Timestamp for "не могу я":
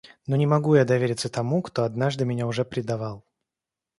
0.35-0.83